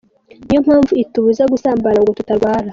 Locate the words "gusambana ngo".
1.51-2.11